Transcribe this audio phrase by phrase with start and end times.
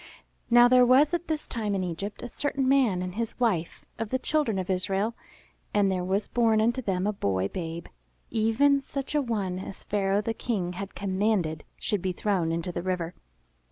[0.49, 4.09] Now there was at this time in Egypt a certain man and his wife of
[4.09, 5.13] the Children of Israel,
[5.75, 7.85] and there was born unto them a boy babe,
[8.31, 12.81] even such a one as Pharaoh the King, had commanded should be thrown into the
[12.81, 13.13] river.